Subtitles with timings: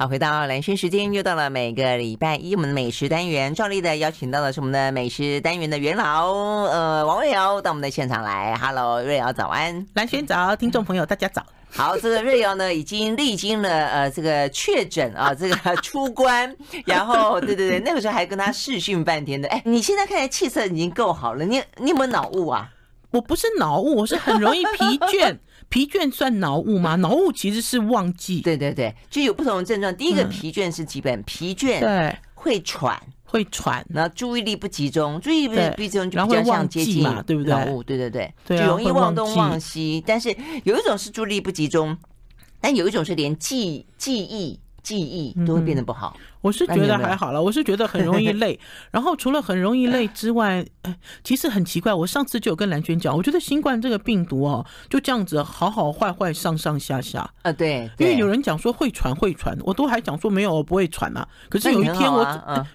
[0.00, 8.56] 好，回到蓝轩时间，又到了每个礼拜一我们的美食单元，照例的邀请到的是我们的美食单元的元老，呃，王瑞瑶到我们的现场来。
[8.56, 11.44] Hello，瑞瑶早安，蓝轩早，听众朋友大家早。
[11.70, 16.54] 好，这个瑞瑶呢已经历经了呃这个确诊啊，这个出关，
[16.84, 19.48] 然后对对对，那个时候还跟他试训半天的。
[19.48, 22.70] 哎，你现在看来气色已经够好了，你你有没有脑雾啊？
[23.10, 25.36] 我不是脑雾， 我是很容易疲倦。
[25.68, 26.96] 疲倦算脑雾吗？
[26.96, 28.40] 脑雾其实是忘记。
[28.40, 29.94] 对对对，就有不同的症状。
[29.94, 37.52] 第一个疲倦是基本、嗯、疲倦，对，会喘，会喘，然后注意力不集中，注意力不集中就比较像接近嘛，对不对？
[37.52, 40.02] 脑雾，对对对，就容易忘东忘西。
[40.06, 41.94] 但是有一种是注意力不集中，
[42.62, 44.58] 但有一种是连记记忆。
[44.88, 48.58] 记忆都会变得不好，嗯，我是觉得还好了，我是觉得很容易 累。
[48.90, 50.64] 然后除了很容易累之外，
[51.22, 61.28] 其实很奇怪，我上次就有跟蓝娟讲，我觉得新冠这个病毒哦，就这样子好好坏坏上上下下啊，对，因为有人讲说会传会传，我都还讲说没有，我不会传啊。
[61.50, 62.24] 可是有一天我，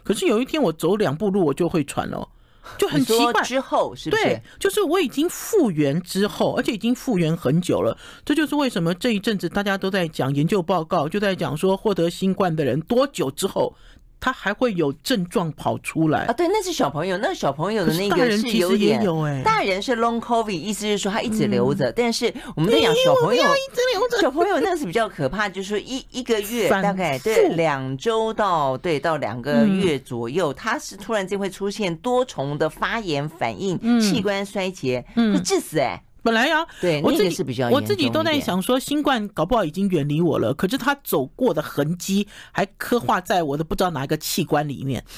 [0.04, 2.30] 可是有一天我走两步路我就会传了。
[2.78, 4.24] 就很奇怪，之后是不是？
[4.24, 7.98] 对，就是我已经复原之后，而且已经复原很久了。
[8.26, 13.76] 这就是为什么这一阵子大家都在讲研究报告，就在讲说获得新冠的人多久之后。
[14.24, 16.22] 他还会有症状跑出来。
[16.28, 16.32] 啊？
[16.32, 19.04] 对，那是小朋友，那小朋友的那个是有点，
[19.44, 36.02] 大人是 long covid，意思是说他一直留着，但是我们在讲小朋友一直留着，小朋友那个是比较可怕，就是说一一个月大概对两周到对到两个月左右，他是突然间会出现多重的发炎反应，器官衰竭，会致死哎。
[36.24, 45.04] 本来呀、啊，对，我自己是比较我自己都在想说，新冠搞不好已经远离我了，可是他走过的痕迹还刻画在我的不知道哪一个器官里面。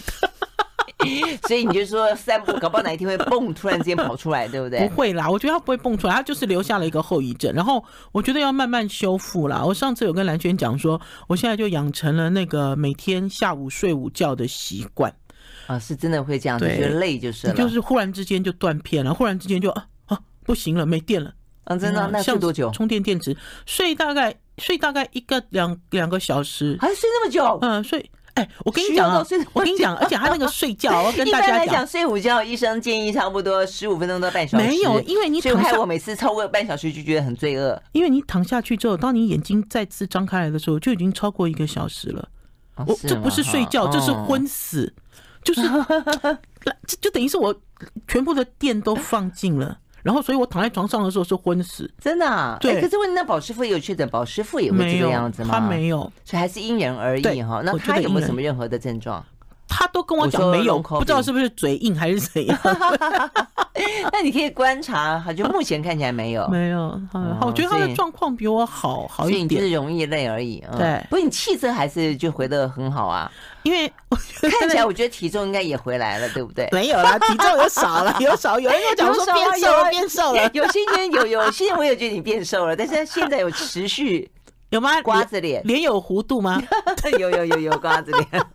[1.48, 4.80] 所以你就说散步，搞不好哪一天会蹦，突然之间跑出来，对不对？
[4.80, 7.54] 不会啦，我觉得他不会蹦出来，他就是留下了一个后遗症。
[7.54, 9.64] 然后我觉得要慢慢修复啦。
[9.64, 15.14] 我上次有跟蓝轩讲说，我现在就养成了那个每天下午睡午觉的习惯
[15.68, 19.86] 啊，是真的会这样子，觉得累就是了，就是忽然之间就断片了，忽然之间就啊。
[20.46, 21.34] 不行了，没电了。
[21.66, 22.08] 嗯，真的？
[22.12, 22.70] 那睡多久？
[22.72, 23.36] 充电电池，
[23.66, 27.58] 睡大概睡大概一个两两个小时，还睡那么久？
[27.62, 28.10] 嗯，睡。
[28.36, 34.68] 哎，我跟你讲啊，我跟你讲，而且他那个睡觉， 我跟大家讲，一般来讲，睡午觉，医生建议差不多十五分钟到半小时。
[34.68, 37.82] 没有，因为你躺下，我每次超过半小时就觉得很罪恶。
[37.94, 42.28] 因为你躺下去之后，当你眼睛再次张开来的时候，就已经超过一个小时了。
[42.86, 44.94] 我这不是睡觉，这是昏死，
[45.42, 45.62] 就是
[46.86, 47.56] 就 就等于是我
[48.06, 49.80] 全部的电都放尽了。
[50.06, 52.60] 然后，所以我躺在床上的时候是昏死，真的、啊。
[52.62, 55.50] 对，可是问那保师傅也有确诊，保师傅也会这个样子吗？
[55.52, 57.64] 他没有，所以还是因人而异哈。
[57.66, 59.26] 那他有没有什么任何的症状？
[59.68, 62.58] 他都跟我讲没有，不知道是不是嘴硬还是怎样。
[64.12, 66.90] 那你可以观察，就目前看起来没有，没有。
[67.12, 70.64] 好，我觉得他的状况比我好好一点，你就是容易累而已。
[70.78, 73.30] 对，不过你气色还是就回的很好啊。
[73.64, 73.92] 因为
[74.42, 76.70] 看起来，我觉得体重应该也回来了，对不对？
[76.72, 78.60] 没有啦， 体重有少了， 有少。
[78.60, 80.50] 有人跟我讲说变瘦了，变瘦了。
[80.54, 84.30] 有些人有有些人我也觉得你变瘦了，但是现在有持续
[84.70, 85.02] 有吗？
[85.02, 86.62] 瓜子脸，脸有弧度吗？
[87.20, 88.28] 有有有有瓜子脸。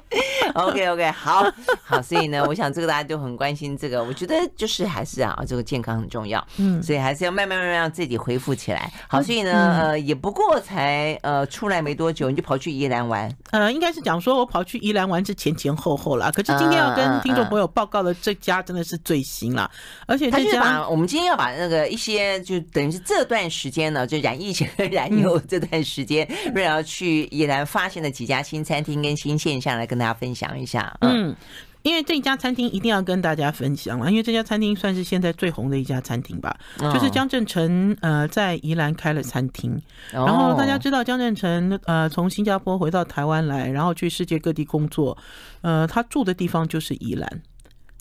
[0.54, 1.44] OK OK，好
[1.84, 8.90] 好，所以呢，我想这个大家都很关心这个，我觉得就是还是啊，这个健康很重要，嗯，所以还是要慢慢慢慢让自己恢复起来。
[9.08, 19.70] 好，所以呢，呃，也不过才呃出来没多久，你就跑去宜兰玩，呃，应该是讲说我跑去宜兰玩是前前后后啦，可是今天要跟听众朋友报告的这家真的是最新啦，
[20.06, 30.46] 而且这家我们今天要把那个一些就等于是这段时间呢，就染疫前和 染油这段时间，瑞瑶去宜兰发现的几家新餐厅跟新现象来跟大家分享。
[30.56, 31.34] 一下，嗯，
[31.82, 39.80] 因为这家餐厅一定要跟大家分享了，因为这家餐厅算是现在最红的一家餐厅吧，就是江振成呃在宜兰开了餐厅，
[40.10, 45.16] 然后大家知道江振成呃从新加坡回到台湾来，然后去世界各地工作，
[45.60, 47.42] 呃他住的地方就是宜兰。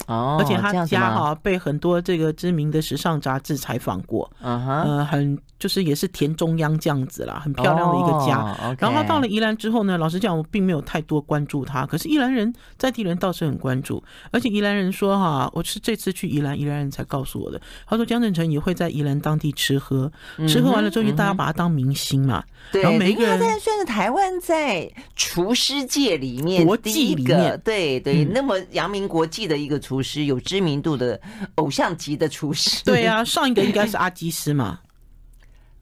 [0.07, 8.55] 哦，而且他家哈被很多这个知名的时尚杂志采访过，嗯哼，呃，很就是也是田中央这样子啦，很漂亮的一个家。
[8.77, 20.11] 然后他到了宜兰之后呢，老实讲，我并没有太多关注他，可是宜兰人在地人倒是很关注，而且宜兰人说哈，我是这次去宜兰，宜兰人才告诉我的，他说江振成也会在宜兰当地吃喝，
[20.47, 22.43] 吃喝完了之后，就大家把他当明星嘛。
[22.71, 29.95] 对，然后每一个人他算是台湾在厨师界里面国际里面，对对，那么扬名国际的一个厨。
[29.95, 31.17] 厨师有知名度的
[31.55, 34.77] 偶像级的厨师，对啊，上一个应该是阿基斯嘛，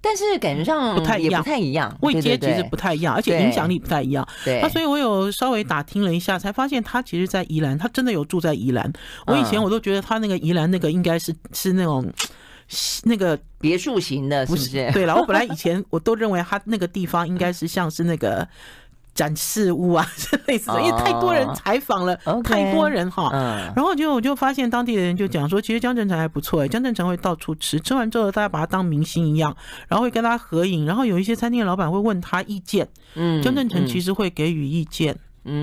[0.04, 4.28] 但是感觉上不太一样，不太一样，位阶其实不太一样，而且影响力不太一样。
[4.44, 8.92] 对，那所以我有稍微打听了一下，才发现他其实，在宜兰，他真的有住在宜兰。
[9.26, 12.06] 我以前我都觉得他那个宜兰那个应该是是那种。
[13.04, 14.90] 那个别墅型的，是不是？
[14.94, 18.48] 对了，我本来以前我都认为他那个地方应该是像是那个。
[19.14, 23.30] 展示物啊，是 类似的，因为太多人采访了，oh, okay, 太多人哈。
[23.34, 29.56] 嗯，然后就我就发现当地的人就讲说，其实江正成还不错哎，江正成会到处吃，吃完之后大家把他当明星一样，
[29.88, 35.14] 然后会跟他合影，然后有一些餐厅的老板会问他意见，嗯，江正成其实会给予意见。
[35.14, 35.20] 嗯，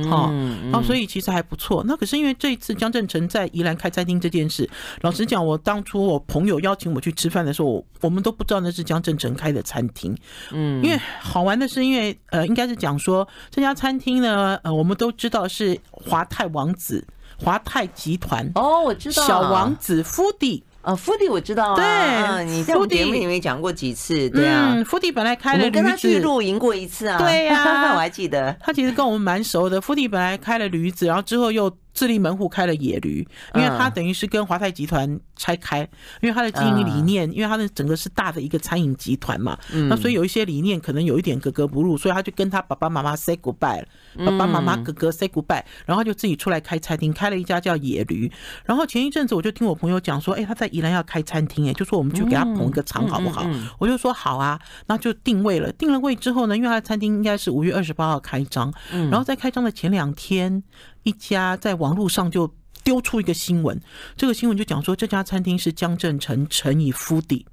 [0.08, 0.30] 好，
[0.64, 1.82] 然后所以其实还不错。
[1.86, 4.68] 那可是因为这一次江振成在宜兰开餐厅这件事，
[5.00, 10.16] 老实讲，我当初我朋友邀请我去吃饭的时候，我我们都不知道那是江振成开的餐厅。
[10.52, 17.06] 嗯，因为好玩的是，因为呃，应该是讲说这家餐厅呢，呃，我们都知道是华泰王子、
[17.38, 20.62] 华泰集团哦，我知道小王子 Foodie。
[20.82, 29.80] 啊，福迪我知道啊，对，你在我节目里面讲过几次，对啊，福迪本来开了，我跟他去露营过一次啊，对呀， 我还记得，他其实跟我们蛮熟的。
[29.80, 31.70] 福迪本来开了驴子，然后之后又。
[32.00, 33.18] 自立门户开了野驴，
[33.54, 35.80] 因为他等于是跟华泰集团拆开，
[36.22, 39.58] 因为他的经营理念，因为他的整个是大的一个餐饮集团嘛，
[39.90, 43.86] 那所以有一些理念可能有一点格格不入，所以他就跟他爸爸妈妈 say goodbye 了，
[44.24, 48.32] 爸爸妈妈哥哥 say goodbye，然后就自己出来开餐厅，开了一家叫野驴。
[48.64, 53.46] 然后前一阵子我就听我朋友讲说，哎，他在宜兰要开餐厅，哎，就说我们去给他捧一个场好不好？
[53.78, 55.70] 我就说好啊，那就定位了。
[55.72, 60.62] 定了位之后呢，因为他的餐厅应该是五月二十八号开张，然后在开张的前两天。
[61.02, 62.52] 一家在网络上就
[62.82, 63.80] 丢出一个新闻，
[64.16, 67.44] 这个新闻就讲说，这家餐厅是江振诚乘以 Foodie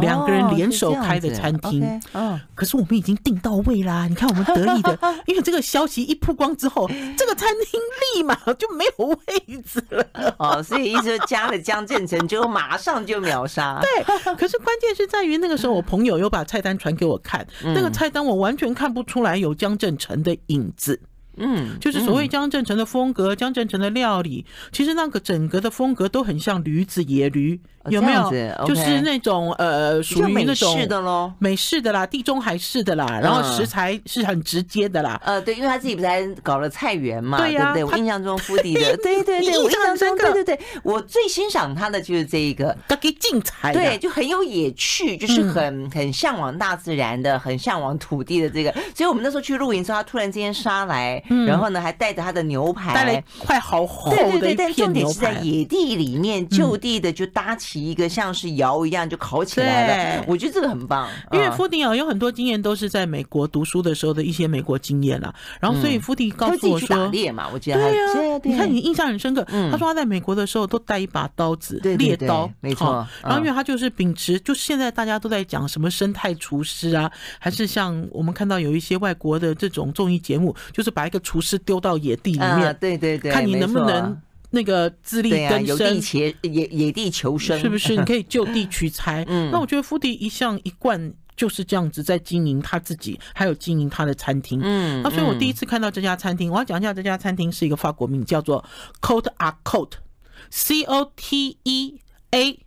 [0.00, 2.00] 两个人联手开的餐厅。
[2.12, 4.06] 嗯，可是我们已经订到位啦！
[4.06, 4.96] 你看我们得意的，
[5.26, 7.80] 因为这个消息一曝光之后， 这个餐厅
[8.14, 10.34] 立马就没有位置了。
[10.38, 13.80] 哦，所以意思加了江振成，就马上就秒杀。
[13.82, 21.00] 对，可是关键是在于那个时候，我朋友又把菜单传给我看，那个菜单我完全看不出来有江振成的影子。
[21.36, 27.60] 嗯，就是所谓江振成的风格，江振成的料理，其实那个整个的风格都很像驴子野驴。
[27.90, 28.30] 有没有？
[28.66, 35.20] 就是那种呃，属于那种美式的喽，美式的啦，地中海式的啦，然后食材是很直接的啦。
[35.22, 48.72] 呃，对，因为他自己不是还搞了菜园嘛，对呀，对，我印象中福迪的，对 对对，我印象中，对对对，我最欣赏他的就是这一个，他给精彩，对，就很有野趣，就是很很向往大自然的，很向往土地的这个。
[48.94, 54.10] 所以我们那时候去露营的时候，他突然之间杀来，然后呢还带着他的牛排，带了一块好厚
[54.40, 57.84] 的但重点是在野地里面就地的就搭起。
[57.84, 61.06] 一个像是窑一样就烤起来了，我觉得这个很棒。
[61.32, 69.44] 因为福迪啊有很多经验都是在美国读书的时候的一些美国经验了，然后所以福迪告诉我说，打猎嘛，我记得对呀，你看你印象很深刻。
[69.70, 73.06] 他说他在美国的时候都带一把刀子，猎刀，没错。
[73.22, 84.20] 然后因为他就是秉持，就现在大家都在讲什么生态厨师啊，还是像我们看到有一些外国的这种综艺节目，就是把一个厨师丢到野地里面，对对对，看你能不能。
[84.50, 87.96] 那个自力更生，野野野地求生，是不是？
[87.98, 89.24] 你可以就地取材。
[89.26, 94.60] 嗯，那我觉得福迪一向一贯就是这样子在经营他自己，还有经营他的餐厅。
[94.62, 98.64] 嗯，那所以我第一次看到这家餐厅，我要讲一下这家餐厅是一个法国名，叫做
[99.00, 101.98] Cote à Cote，C O T E
[102.30, 102.60] A，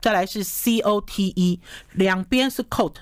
[0.00, 1.58] 再来是 C O T E，
[1.94, 3.00] 两边是 Côte。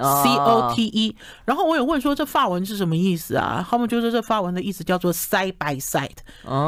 [0.00, 3.66] C O T E，然后我有问说，这发文是什么意思啊？
[3.68, 6.10] 他们就说这发文的意思叫做 side by side，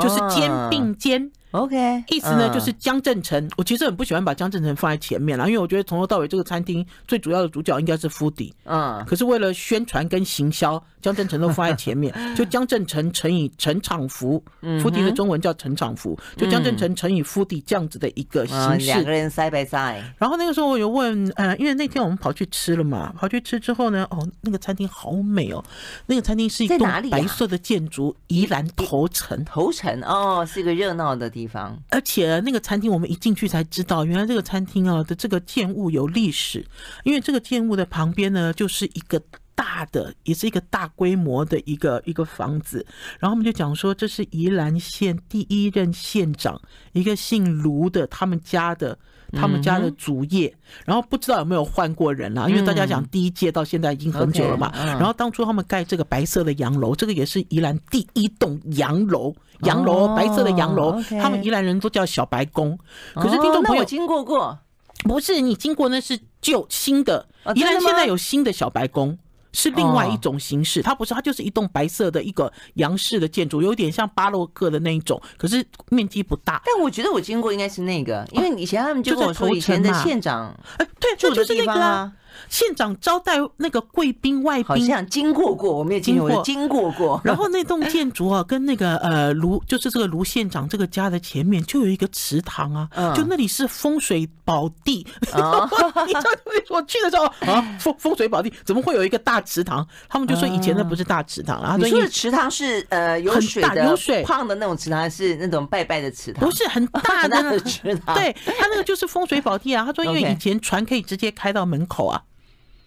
[0.00, 1.30] 就是肩并肩。
[1.52, 3.46] OK，意思呢就是江正成。
[3.58, 8.52] 我其实很不喜欢把江正成放在前面啦，因为我觉得从头到尾这个餐厅最主要的主角应该是 Foodie。
[8.64, 18.86] 嗯，可是为了宣传跟行销，江振诚都放在前面， 就江振诚乘以陈长福，Foodie 的中文叫陈长福，就江振诚乘以 Foodie 这样子的一个形式。
[18.86, 20.00] 两个人 side by side。
[20.16, 25.64] 然后那个时候我有问，呃，因为那天我们跑去吃了嘛，跑去吃之后呢，哦，那个餐厅好美哦，
[26.06, 29.44] 那个餐厅是一栋白色的建筑，宜兰头城。
[29.44, 31.32] 头城哦，是一个热闹的。
[31.32, 36.62] 地方，而且那个餐厅我们一进去才知道，原来这个餐厅啊的这个建物有历史，
[37.04, 39.18] 因为这个建物的旁边呢就是一个
[39.54, 42.84] 大的，也是一个大规模的一个一个房子。
[43.18, 46.60] 然后我们就讲说，这是宜兰县第一任县长，
[46.92, 48.98] 一个姓卢的他们家的。
[49.34, 50.54] 他们家的主业，
[50.84, 54.70] 然后不知道有没有换过人啦，因为大家讲第一届到现在已经很久了嘛。
[54.74, 62.78] 然后当初他们盖这个白色的洋楼，这个也是宜兰第一栋洋楼，洋楼白色的洋楼，他们宜兰人都叫小白宫。
[63.14, 64.58] 可是听众朋友经过过，
[65.04, 69.16] 不是你经过那是旧新的，宜兰现在有新的小白宫。
[69.52, 76.62] 是另外一种形式，它不是，它就是一栋白色的一个洋式的建筑，有点像巴洛克的那一种，可是面积不大。
[76.64, 82.12] 但我觉得我经过应该是那个，因为以前他们就跟我说以前的县长，哎，对，这就是那个啊。
[82.48, 87.20] 县长招待那个贵宾外宾，好像经过过，我没有经过，经过过。
[87.24, 95.06] 然后那栋建筑啊，跟那个呃卢，就是这个卢县长这个家的前面就有一个池塘啊，就那里是风水宝地。
[95.22, 96.30] 你知道
[96.70, 99.86] 我去的时候啊，风风水宝地怎么会有一个大池塘？
[100.08, 101.76] 他们就说以前那不是大池塘啊。
[101.78, 106.44] 你说的池塘是呃有水的，有水胖的那种池塘，还是那种拜拜的池塘？
[106.44, 109.84] 不是很大的 池塘，对，他那个就是风水宝地啊。
[109.84, 112.21] 他说因为以前船可以直接开到门口啊。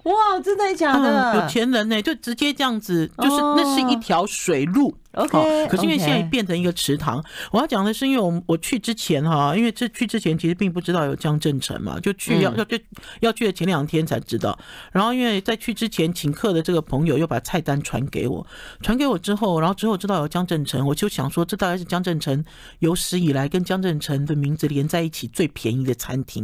[0.06, 1.34] 哇，真的假的？
[1.34, 4.94] 嗯，有钱人呢，就直接这样子，就是那是一条水路。
[5.16, 12.78] OK，可是因为现在变成一个池塘，我要讲的是，因为我我去之前哈，因为这去之前其实并不知道有江振诚嘛，就去要要就
[13.22, 14.58] 要去的前两天才知道。
[14.92, 18.46] 然后因为在去之前请客的这个朋友又把菜单传给我，
[18.82, 22.44] 传给我之后，然后之后知道有江振诚，我就想说，这大概是江振诚
[22.80, 26.44] 有史以来跟江振诚的名字连在一起最便宜的餐厅，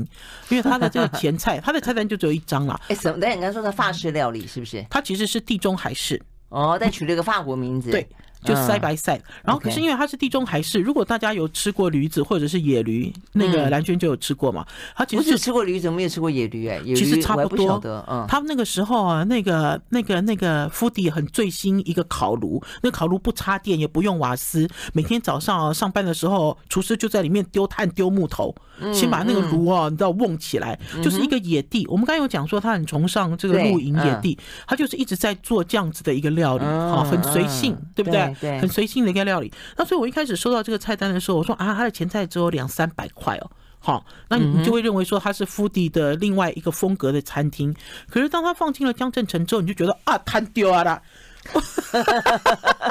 [0.50, 2.80] 因为他的这个 前菜，他的菜单就只有一张啦。
[2.88, 3.20] 哎，什么？
[3.20, 4.86] 等你刚说的法式料理是不是？
[4.90, 7.92] 他其实是地中海式哦，但取了一个法国名字。
[7.92, 8.08] 对。
[8.44, 14.66] 就 side by side，然后可是因为它是地中海式，如果大家有吃过驴子或者是野驴，那个蓝娟就有吃过嘛。
[14.96, 17.82] 他其实是吃过驴子，没有吃过野驴哎，其实差不多。
[18.08, 28.54] 嗯，他们那个时候啊，那个那个那个 foodie 很最新一个烤炉，那烤炉不插电也不用瓦斯，每天早上啊上班的时候，厨师就在里面丢炭丢木头，
[28.94, 31.86] 先把那个炉啊你知道瓮起来，就是一个野地。
[31.88, 38.31] 我们刚才有讲说他很崇尚这个露营野地，他就是一直在做这样子的一个料理，好，很随性，对不对？
[38.40, 39.52] 对，很随性的一个料理。
[39.78, 47.76] 那所以我一开始收到这个菜单的时候，我说啊，他的前菜只有两三百块哦，好，那你就会认为说他是福迪的另外一个风格的餐厅。
[48.10, 51.02] 可是当他放进了江镇城之后，你就觉得啊，摊丢啊啦。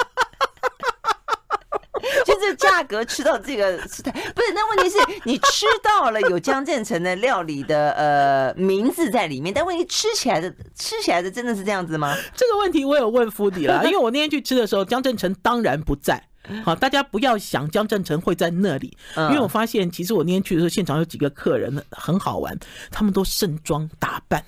[2.25, 4.53] 就这价格吃到这个不是？
[4.55, 12.17] 那问题是你吃到了有江振成的料理的呃名字在里面，但问题吃起来的吃起来的真的是这样子吗？
[12.35, 16.23] 这个问题我有问 foodie 了， 因为我那天去吃的时候，江振成当然不在。
[16.65, 22.59] 好，大家不要想江振成会在那里，因为我发现其实我那天去的时候，现场有几个客人很好玩，
[22.91, 24.43] 他们都盛装打扮。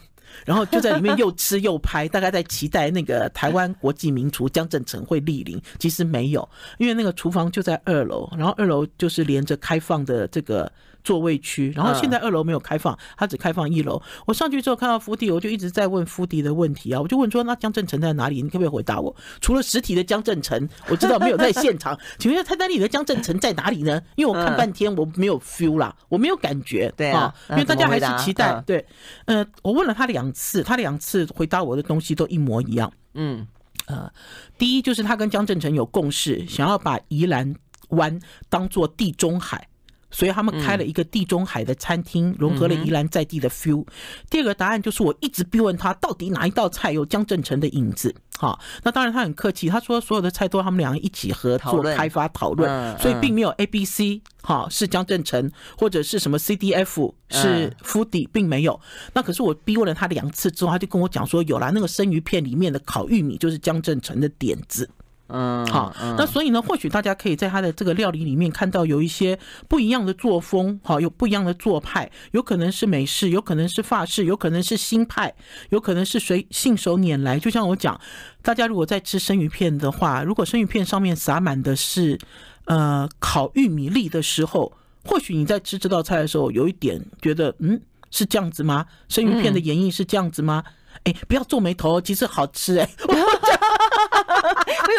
[0.45, 6.49] 然后就在里面又吃又拍，大概在期待那个台湾国际名厨江振成会莅临，其实没有，
[6.79, 10.71] 因为那个厨房就在二楼，然后二楼就是连着开放的这个。
[11.05, 14.01] 座位区，然后现在二楼没有开放，他只开放一楼。
[14.27, 18.43] 我上去之后看到 foodie，我就一直在问 foodie 的问题啊，我就问说：“那江正成在哪里？
[18.43, 19.15] 你可不可以回答我？
[19.41, 24.01] 除了实体的江正成，我知道没有在现场， 请问菜单里的江正成在哪里呢？
[24.17, 28.63] 因为我看半天我没有 feel 啦，我没有感觉，对啊，因为大家还是期待。
[28.67, 28.85] 对，
[29.27, 32.93] 呃，我问了他两次，他两次回答我的东西都一模一样。
[33.15, 33.47] 嗯，
[33.87, 34.11] 呃，
[34.57, 37.55] 第一就是他跟江正成有共识，想要把宜兰
[37.89, 39.69] 湾当做地中海。
[40.13, 43.85] 所以他们开了一个地中海的餐厅，融合了宜兰在地的 feel。
[44.31, 48.15] 第二个答案就是我一直逼问他，到底哪一道菜有江正成的影子？
[48.39, 58.79] 好，那当然他很客气，他说所有的菜都他们两个一起合作开发讨论，所以并没有 A B C 哈是江正成或者是什么 C D F 是 foodie 并没有。
[59.15, 64.91] 那可是我逼问了他两次之后，他就跟我讲说有啦，那个生鱼片里面的烤玉米就是江正成的点子。
[65.33, 75.33] 嗯，好，那所以呢，或许大家可以在他的这个料理里面看到有一些不一样的作风，好，有不一样的做派，有可能是美式，有可能是法式，有可能是新派，
[75.71, 77.39] 有可能是随信手拈来。
[77.39, 77.99] 就像我讲，
[78.43, 82.19] 大家如果在吃生鱼片的话，如果生鱼片上面撒满的是
[82.67, 84.71] 呃烤玉米粒的时候，
[85.05, 88.85] 或许你在吃这道菜的时候，有一点觉得，嗯，是这样子吗？
[89.09, 90.63] 生鱼片的演绎是这样子吗？
[91.05, 92.89] 哎、嗯，不要皱眉头，其实好吃哎、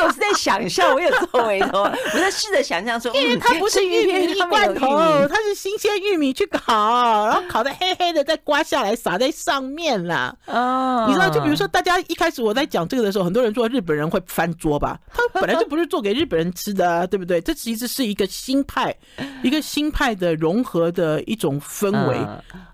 [0.04, 1.84] 我是在想象，我有皱眉头，
[2.14, 10.36] 我在试着想象说，因为它不是玉米粒罐头，它是新鲜玉米去烤，然后烤的黑黑的，再刮下来撒在上面啦。
[10.48, 15.00] 哦，你知道，就比如说，大家一开始我在讲这个的时候，很多人说日本人会翻桌吧？
[15.14, 17.40] 他本来就不是做给日本人吃的啊，对不对？
[17.40, 18.94] 这其实是一个新派，
[19.42, 22.18] 一个新派的融合的一种氛围。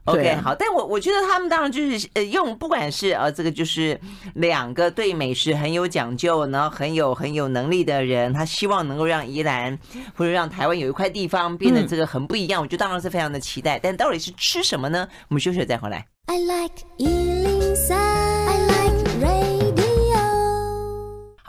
[0.06, 4.00] OK，好，但我我觉得他们当然就是呃，用不管是呃，这个就是
[4.36, 9.78] 两个对美食很有讲究，然后很有很有能力的人，他希望能够让宜兰
[10.16, 13.78] 或者让台湾有一块地方变得这个很不一样，我觉得当然是非常的期待。
[13.78, 15.08] 但到底是吃什么呢？
[15.28, 16.06] 我们休息再回来。
[16.28, 16.76] I like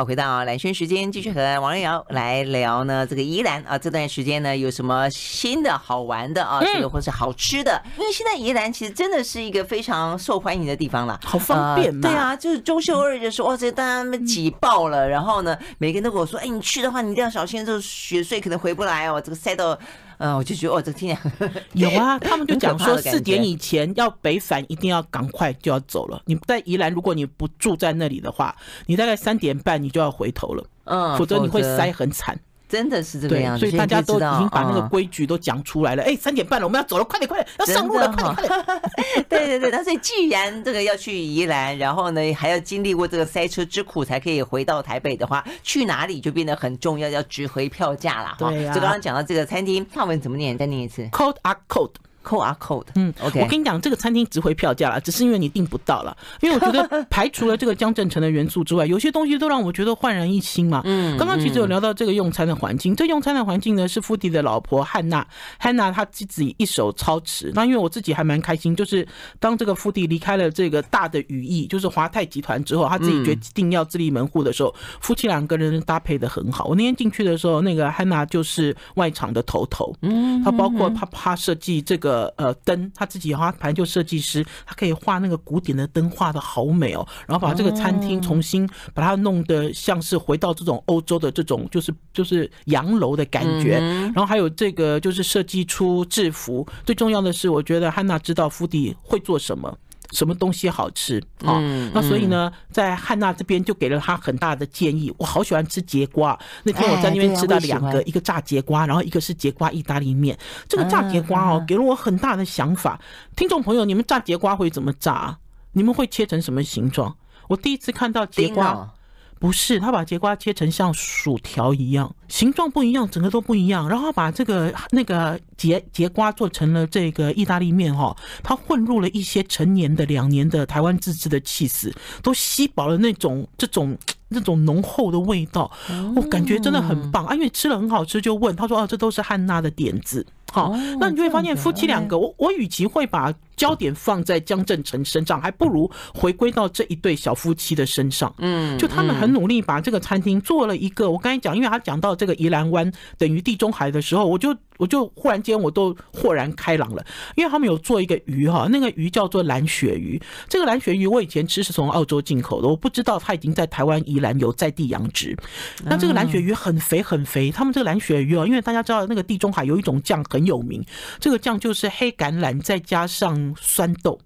[0.01, 3.07] 好，回到蓝轩时间，继续和王瑞瑶来聊呢。
[3.07, 6.59] 这个宜兰啊，这段时间呢有什么新的好玩的啊？
[6.65, 7.79] 这个或是好吃的？
[7.99, 12.01] 因为现在宜兰其实真的是一个非常受欢迎的地方了，好方便嘛。
[12.01, 15.07] 对啊，就是周休二日的时候，哇塞，大家们挤爆了。
[15.07, 19.21] 然后呢，每个人都跟我说，哎，你去的话，你一定要小心，这个雪隧可能回不来哦。
[19.21, 19.79] 这个塞到。
[20.21, 21.17] 嗯，我就觉得哦，这天
[21.73, 26.21] 有啊，他们就讲说四点以前要北返，一定要赶快就要走了。
[26.27, 32.39] 你在宜兰，如果你不住在那里的话，你大概三点半你就要回头了，嗯，否则你会塞很惨。
[32.71, 36.03] 真的是这个样子，所以大家都已经把那个规矩都讲出来了。
[36.05, 38.83] 哎、嗯，三点半了，我们要走了，快点快点，要上路了，快点快点。
[39.29, 48.37] 对对 对，那所以既然这个要去宜兰，然后呢还要经历过这个塞车之苦才可以回到台北的话，去哪里就变得很重要，要值回票价了。
[48.39, 50.57] 对呀、啊，就刚刚讲到这个餐厅，汉文怎么念？
[50.57, 51.91] 再念一次，Code a code。
[52.31, 53.41] 扣啊扣的，嗯，OK。
[53.41, 56.17] 我跟你讲，这个餐厅值回票价了，只是因为你订不到了。
[56.41, 60.81] 因为我觉得 排除了这个江振成的元素之外，有些东西都让我觉得焕然一新嘛。
[60.85, 65.27] 嗯，刚刚其实有聊到这个用餐的环境，这用餐的环境呢是富迪的老婆汉娜，
[65.59, 67.51] 汉娜她自己一手操持。
[67.53, 69.05] 那因为我自己还蛮开心，就是
[69.41, 76.67] 当这个富迪离开了这个大的羽翼，就是华泰集团之后，他自己决定要自立门户的时候，夫妻两个人搭配的很好。
[76.67, 82.20] 我那天进去的时候，那个汉娜就是外场的头头，嗯，他包括啪啪设计这个。
[82.21, 87.07] 呃呃，灯他自己他盘就设计师，他可以画那个古典的灯，画的好美哦。
[87.27, 93.79] 然后把这个餐厅重新把它弄得像是回到这种欧洲的这种就是就是洋楼的感觉。
[93.79, 96.67] 然后还有这个就是设计出制服。
[96.85, 99.79] 最重要的是，我觉得汉娜知道福迪会做什么。
[100.13, 101.59] 什么东西好吃啊？
[101.61, 105.13] 嗯、那所以呢，在汉娜这边就给了他很大的建议。
[105.19, 110.39] 我好喜欢吃节瓜，那天我在那边吃到两个，一个炸节瓜，然后一个是节瓜意大利面。
[110.69, 113.01] 这个炸节瓜哦，给了我很大的想法。
[113.37, 115.39] 听众朋友，你们炸节瓜会怎么炸？
[115.73, 117.17] 你们会切成什么形状？
[117.49, 118.93] 我第一次看到节瓜。
[119.41, 123.89] 不是，他把节瓜切成像薯条一样，形状不一样，整个都不一样。
[123.89, 131.93] 然后把这个那个节节瓜做成了这个意大利面哈，它混入了一些陈年的两年的台湾自制的起司，
[132.23, 133.99] 都吸饱了那种这种。
[134.33, 135.69] 那种浓厚的味道，
[136.15, 137.35] 我感觉真的很棒啊！
[137.35, 148.35] 因为吃了很好吃，就问他说：“哦，这都是汉娜的点子。”好，那你就会发现夫妻两个，我我与其会把焦点放在江振成身上，还不如回归到这一对小夫妻的身上。
[148.39, 151.11] 嗯，就他们很努力把这个餐厅做了一个。
[151.11, 154.57] 我刚才讲，因为他讲到这个宜兰湾等于地中海的时候，我就。
[154.81, 157.05] 我就忽然间我都豁然开朗了，
[157.37, 160.19] 因为他们有做一个鱼哈，那个鱼叫做蓝鳕鱼。
[160.49, 165.37] 这个蓝鳕鱼我以前吃是从澳洲进口的，我不知道它已经在台湾宜兰有在地养殖。
[165.85, 170.85] 那这个蓝鳕鱼很肥很肥，他们这个蓝鳕鱼哦，因为大家知道那个地中海有一种酱很有名，
[171.19, 174.19] 这个酱就是黑橄榄再加上酸豆，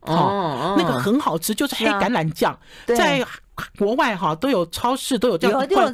[0.00, 2.58] 哦，那个很好吃，就是黑橄榄酱。
[2.86, 3.24] 在。
[3.78, 5.92] 国外哈都有超市都有这样一罐，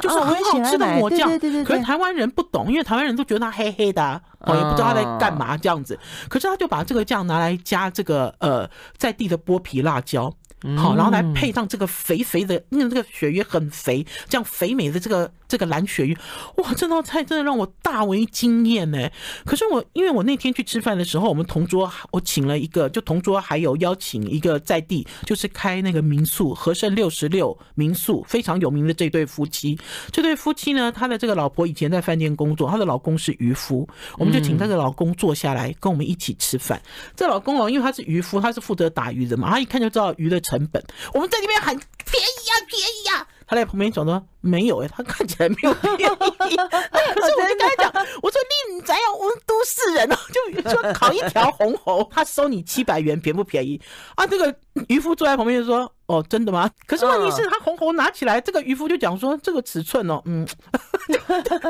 [0.00, 1.30] 就是很好吃的抹酱。
[1.64, 5.96] 可是台湾人不懂，因为台湾人都觉得它黑黑的，哦，也不知道他在干嘛这样子。
[6.28, 10.34] 可是他就把这个酱拿来加这个呃在地的剥皮辣椒。
[10.76, 16.16] 好，然后来配上这个肥肥的，因为这个鳕鱼很肥，这样肥美的这个这个蓝鳕鱼，
[16.56, 19.08] 哇，这道菜真的让我大为惊艳呢。
[19.44, 29.78] 可是我因为我那天去吃饭的时候，我们同桌我请了一个，就同桌还有邀请一个在地，就是开那个民宿和盛六十六民宿非常有名的这对夫妻。
[30.10, 36.82] 这对夫妻呢，他的这个老婆以前在饭店工作，他的老公是渔夫，我们就请他的老公坐下来跟我们一起吃饭。
[37.14, 40.42] 这老公哦，因为他是渔夫，他是负责打鱼的嘛，他一看就知道鱼的。
[40.48, 40.82] 成本，
[41.12, 43.26] 我们在那边喊便宜啊，便宜啊。
[43.46, 46.56] 他在旁边讲说没有哎，他看起来没有便宜。
[46.68, 50.16] 可是我就跟他讲， 我说你咱要我们都市人哦，
[50.62, 53.80] 就说烤一条红喉，他收你七百元，便不便宜
[54.16, 54.26] 啊？
[54.26, 54.54] 这个
[54.88, 55.90] 渔夫坐在旁边就说。
[56.08, 56.70] 哦，真的吗？
[56.86, 60.40] 可是问题是，他红红拿起来，这个渔夫就讲说，这个尺寸哦，嗯，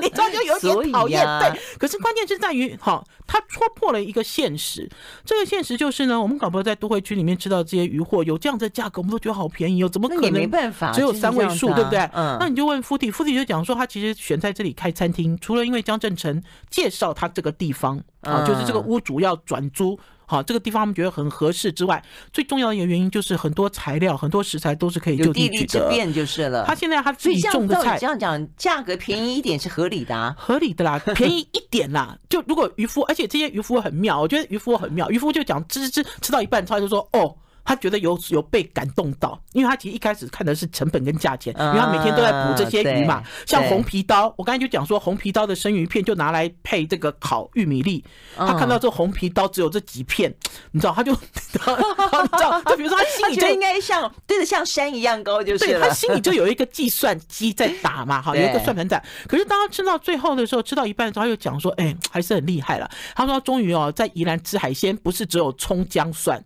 [0.01, 1.61] 你知道就有点讨厌，对。
[1.77, 4.89] 可是关键是在于，哈，他戳破了一个现实。
[5.25, 10.33] 这个现实就是呢，我们搞不好在都会区里面吃到这些渔货，有这样的价格，我们都觉得好便宜哦，怎么可能？
[10.33, 11.99] 没办法，只有三位数，对不对？
[12.15, 12.37] 嗯。
[12.39, 19.99] 那你就问夫弟，夫弟就讲说，他其实选在这里开餐厅，除了因为江正成介绍他这个地方啊，就是这个屋主要转租。
[20.29, 26.67] 好，这个地方我们觉得很合适之外，最重要的一个原因就是很多材料、很多食材都是可以就地取得，之便就是了。
[26.67, 32.17] 他现在他自己种的菜，这样讲价格便宜一点是合理的啊，合理的啦，便宜一点啦。
[32.29, 37.35] 就如果渔夫，而且这些渔夫很妙，我觉得渔夫很妙，渔夫就讲吃吃吃吃到一半，他就说哦。
[37.69, 43.23] 他觉得有有被感动到，因为他其实一开始看的是成本跟价钱，因为他每天都在捕这些鱼嘛。
[43.45, 48.03] 像红皮刀，我刚才就讲说红皮刀的生鱼片就拿来配这个烤玉米粒。
[48.39, 50.35] 他看到这红皮刀只有这几片，
[50.71, 59.05] 你知道，他就，你知道，就比如说他心里就应该像对着像山一样高，就是对他心里就有一个计算机在打嘛，哈，有一个算盘在。
[59.29, 62.91] 可是当他吃到最后的时候，吃到一半的时候，他又讲说，哎，还是很厉害了。
[63.15, 66.43] 他说终于哦，在宜兰吃海鲜不是只有葱姜蒜。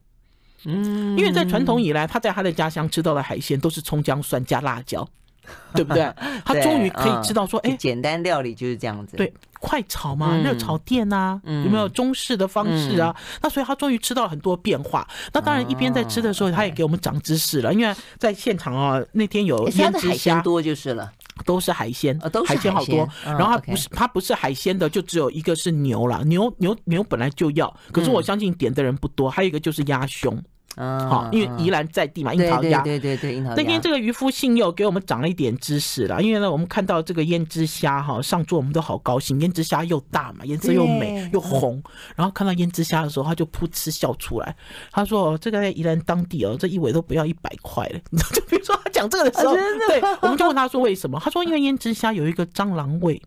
[0.65, 5.07] 嗯，因为在传统以来，他在他的家乡吃到的海鲜都是葱姜蒜加辣椒。
[5.75, 6.09] 对不对？
[6.45, 9.17] 他终于可以知道说，哎，简单料理就是这样子。
[9.17, 13.15] 对，快炒嘛，热炒店呐，有没有中式的方式啊？
[13.43, 15.07] 那所以他终于吃到了很多变化。
[15.33, 17.75] 那当然，一边在吃的时候，他也给我们长知识了。
[17.75, 21.11] 因为在现场啊，那天有腌制虾多就是了，
[21.45, 23.07] 都是海鲜，海鲜好多。
[23.25, 26.23] 然后它不是它不是海鲜的，就只有一个是牛了。
[26.25, 29.29] 牛牛牛本来就要，可是我相信点的人不多。
[29.29, 30.41] 还有一个就是鸭胸。
[30.77, 33.57] 嗯，好，因为宜兰在地嘛，樱桃鸭，对对对，樱桃鸭。
[33.57, 39.39] 那天这个渔夫信佑给我们长了一点知识了，因为呢，我们看到这个胭脂虾哈上桌，我们都好高兴。
[39.39, 41.83] 胭脂虾又大嘛，颜色又美又红，
[42.17, 44.57] 然后看到胭脂虾的时候，他就噗嗤笑出来。
[44.91, 48.01] 他说：“这个在宜兰当地哦，这一尾都不要一百块了。
[48.33, 49.55] ”就比如说他讲这个的时候，
[49.89, 51.21] 对，我们就问他说为什么？
[51.23, 53.21] 他说：“因为胭脂虾有一个蟑螂味，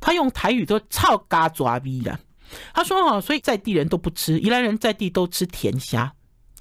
[0.00, 2.18] 他用台语都超嘎抓逼的。”
[2.74, 6.12] 他说：“哈，所以在地人都不吃，宜兰人在地都吃甜虾。”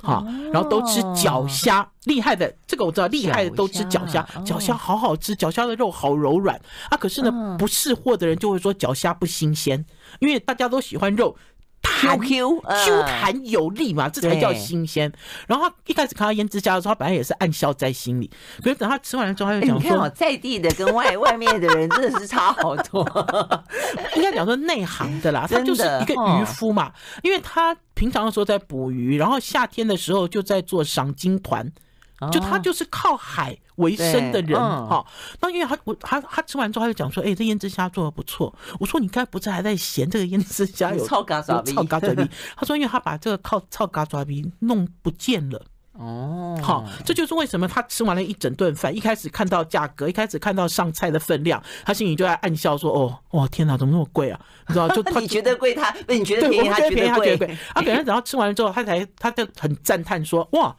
[0.02, 6.60] 好，然后都吃脚虾，厉害的这个我知道，厉害的都吃脚虾，脚虾好好吃，脚虾的肉好柔软
[6.90, 6.98] 啊。
[6.98, 9.86] 可是呢，不识货的人就会说脚虾不新鲜，
[10.20, 11.36] 因为大家都喜欢肉。
[11.82, 15.12] Q Q Q 弹有力嘛，这才叫新鲜。
[15.48, 18.30] 然后他一开始看到胭脂虾的时候，他本来也是暗笑在心里。
[18.64, 23.04] 可是等他吃完了之后，他就讲说：“在地的跟外外面的人真的是差好多。
[24.16, 26.92] ”应该讲说内行的啦， 他就是一个渔夫嘛，
[27.24, 31.72] 因为他平常的时候在捕鱼，然后夏天的时候就在做赏金团。
[32.30, 35.06] 就他就是靠海为生的人哈，
[35.40, 38.54] 那因为他我他他吃完之后他就讲说，哎，这胭脂虾做的不错。
[38.80, 41.74] 我说你刚才不是还在嫌这个胭脂虾有 臭嘎爪逼？
[41.74, 42.30] 臭嘎爪逼。
[42.56, 45.62] 他说因为他把这个靠臭嘎爪逼弄不见了。
[45.94, 54.40] 哦，好，这就是为什么他吃完了一整顿饭，一开始看到价格，一开始看到上菜的分量，他心里就在暗笑说，哦，哇，天哪，怎么那么贵啊？
[54.68, 57.58] 你知道，就 他你觉得贵，他你觉得便宜，他觉得贵。
[57.76, 60.76] 他等下等到吃完了之后，他才他就很赞叹说，哇。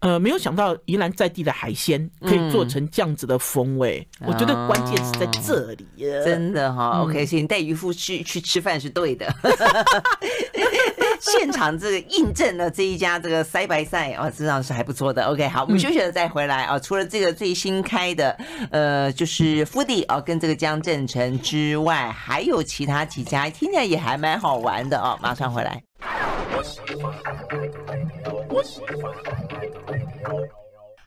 [0.00, 5.86] 呃，没有想到宜兰在地的海鲜可以做成这样子的风味，嗯、我觉得关键是在这里。
[6.24, 9.32] 真的哈、哦、，OK，所以你带渔夫去去吃饭是对的。
[11.20, 15.22] 现场这个印证了这一家这个塞白赛啊，实际上是还不错的。
[15.24, 16.78] OK，好，我们休息了再回来啊。
[16.78, 18.34] 除了这个最新开的
[18.70, 25.18] 呃，就是 Foodie 啊，跟这个江振诚之外，还有其他几家，听起来也还蛮好玩的哦。
[25.20, 25.82] 马上回来。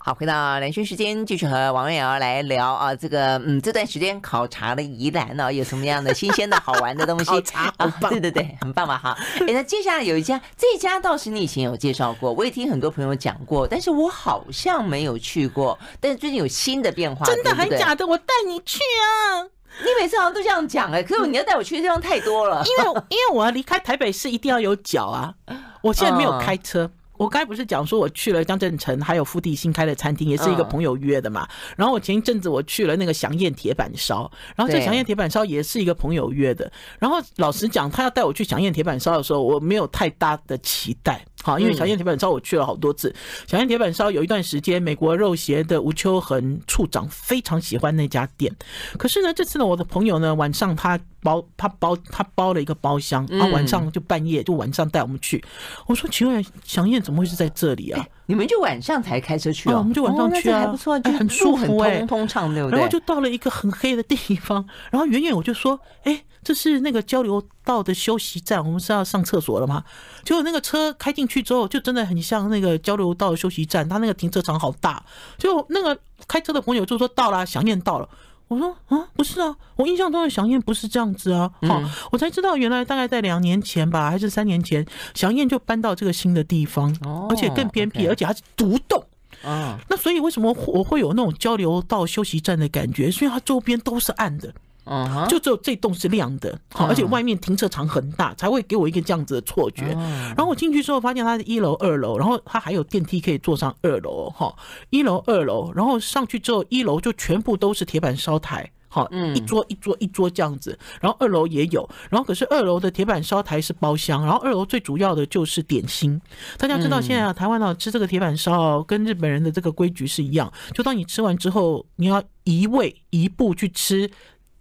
[0.06, 7.26] 好，回到连线时间，继续和王瑞瑶来聊啊，这个嗯，这段时间考察了宜兰呢，有什么样的新鲜的好玩的东西？
[7.26, 8.98] 考察，很棒，对对对， 很棒嘛？
[8.98, 18.06] 哈，哎，那接下来有一家，这家倒是你以前有介绍过，我也听很多朋友讲过，但是我好像没有去过，但是最近有新的变化，真的还假的？
[18.06, 19.48] 我带你去啊！
[19.80, 25.34] 你每次好像都这样讲哎，可是你要带我去的地方太多了，因为因为我要离开台北市，一定要有脚啊，
[25.82, 26.90] 我现在没有开车。
[27.16, 31.48] 我刚才不是讲说我去了江镇城，还有 Foodie 新开的餐厅，也是一个朋友约的嘛。
[31.78, 36.70] 然后我前一阵子我去了那个祥燕铁板烧，然后这祥燕铁板烧也是一个朋友约的。
[37.00, 41.24] 然后老实讲，他要带我去祥燕铁板烧的时候，我没有太大的期待。
[41.44, 43.14] 好，因为小燕铁板烧我去了好多次。
[43.46, 48.52] 小燕铁板烧有一段时间，美国肉协的吴秋恒处长非常喜欢那家店。
[48.98, 55.44] 可是呢，这次呢，我的朋友呢，晚上他包他包他包了一个包厢，然后晚上就半夜就晚上带我们去。
[55.86, 58.08] 我说奇怪，祥燕怎么会是在这里啊？
[58.26, 59.80] 你们就晚上才开车去啊？
[59.80, 62.80] 我们就晚上去啊，还不错，就很舒服，很通畅，对不对？
[62.80, 66.24] 然后就到了一个很黑的地方，然后远远我就说，哎。
[66.44, 69.84] 这是那个交流道的休息站，我们是要上厕所了吗？
[70.24, 75.04] 结果那个车开进去之后，就真的很像那个交流道的休息站，它那个停车场好大。
[75.38, 78.10] 就那个开车的朋友就说到了，祥燕到了。
[78.50, 81.50] 我说啊，不是啊，我印象中的祥燕不是这样子啊。
[81.62, 86.96] 好，我才知道原来大概在两年前吧，还是三年前，祥燕就搬到这个新的地方，
[87.30, 89.04] 而且更偏僻，而且还是独栋。
[89.44, 93.10] 啊，那所以为什么我会有那种交流道休息站的感觉？
[93.10, 94.54] 所以它周边都是暗的。
[94.86, 95.28] 嗯，uh.
[95.28, 98.36] 就只有这栋是亮的，好，而且外面停车场很大，uh.
[98.36, 99.93] 才会给我一个这样子的错觉。
[99.93, 99.98] Uh.
[100.36, 104.54] 然后我进去之后，发现它是一楼、二楼，然后它还有电梯可以坐上二楼，哈，
[104.89, 116.19] 一楼、二楼，然后上去之后，一楼就全部都是铁板烧台，好，一桌一桌一桌这样子，然后二楼也有，然后可是二楼的铁板烧台是包厢，然后二楼最主要的就是点心。
[116.58, 124.10] 大家知道现在啊，台湾啊吃这个铁板烧跟日本人的这个规矩是一样，就当你吃完之后，你要移位移步去吃。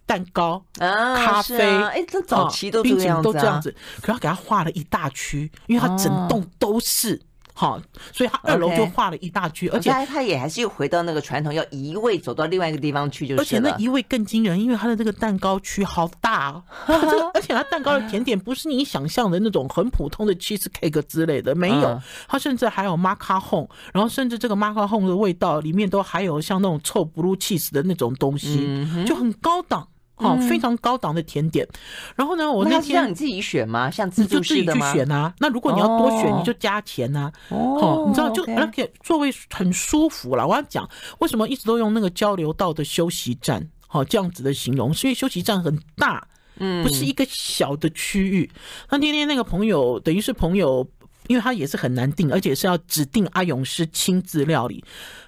[0.05, 3.73] 蛋糕、啊咖啡，哎，这早期都这样子，都这样子。
[4.01, 7.21] 可是他给他画了一大区，因为他整栋都是
[7.55, 7.79] 好，
[8.11, 13.41] 所以他二楼就画了一大区，而且他也还是又回到那个传统，要移位走到另外一个地方去，就是。
[13.41, 29.87] 而且那移位更惊人，因为他的这个蛋糕区好大， 而且他蛋糕的甜点不是你想象的那种很普通的 cheese cake 之类的，没有，他甚至还有马卡龙，然后甚至这个马卡龙的味道里面都还有像那种臭 blue cheese 的那种东西，就很高档。
[30.17, 31.67] 哦，非常高档的甜点。
[32.15, 33.89] 然后呢，我那天让你自己选吗？
[33.89, 34.87] 像自助式的吗？
[34.87, 35.33] 你就自己去选啊。
[35.39, 37.31] 那如果你要多选，你就加钱啊。
[37.49, 40.47] 哦，你知道，就而且座位很舒服了。
[40.47, 40.87] 我要讲
[41.19, 46.25] 为什么一直都用那个交流道的休息站，好这样子的形容，是因为休息站很大，
[46.57, 48.49] 嗯，不是一个小的区域。
[48.89, 50.87] 那天天那个朋友，等于是朋友，
[51.27, 54.83] 因为他也是很难定，而且是要指定阿勇师亲自料理。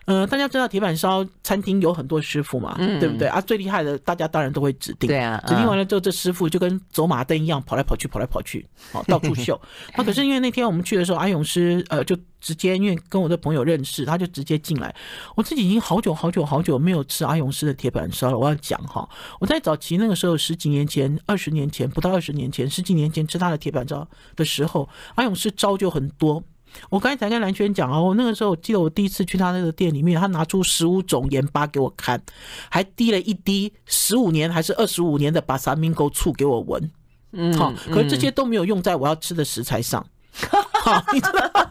[0.05, 3.41] 呃，大家知道铁板烧餐厅有很多师傅嘛，嗯、对不对啊？
[3.41, 5.07] 最厉害的，大家当然都会指定。
[5.07, 9.59] 对啊，指定完了之后，这师傅就跟走马灯一样，跑来跑去，跑来跑去，好到处 秀。
[9.97, 14.95] 那可是因为那天我们去的时候，阿勇师呃就直接因为跟我的朋友认识，他就直接进来。
[15.35, 18.37] 我自己已经好久好久好久没有吃阿勇师的铁板烧了。
[18.37, 26.43] 我要讲哈，我在早期那个时候，十几年前、二十年前，不到二十年前，十几年前吃他的铁板烧的时候，阿勇师招就很多。
[26.89, 32.21] 我刚才才跟蓝轩讲哦，我那个时候我记得我第一次去他那个店里面，他拿出十五种盐巴给我看，
[32.69, 36.91] 还滴了一滴十五年还是二十五年的巴萨米沟醋给我闻，
[37.31, 40.05] 嗯，好，可是这些都没有用在我要吃的食材上。
[40.85, 41.65] 好，你知道吗？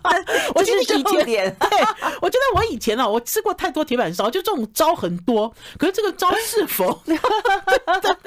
[0.54, 1.52] 我觉得以前，对，
[2.22, 6.98] 我觉得我以前啊，我吃过太多铁板烧，就这种招很多，可是这个招是否？
[7.04, 7.14] 你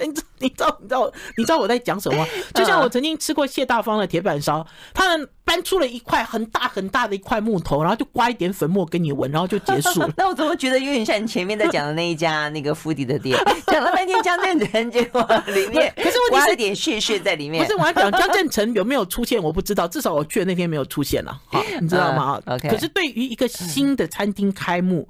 [0.39, 2.25] 你知道你知道你知道我在讲什么？
[2.53, 10.11] 就像我曾经吃过谢大方的铁板烧，他们搬出了一块很大很大的一块木头，然后就刮一点粉末给你闻，然后就结束了。
[10.17, 17.63] 那我怎么觉得有点像你前面在讲的那一家那个福迪的店，讲了半天江振诚，结果里面可是我刮了点血血在里面。
[17.65, 22.69] 不是我要讲江振成有没有出现，我不知道，至少我去的那天没有出现了，好，你知道吗？OK。
[22.69, 25.07] 可是对于一个新的餐厅开幕。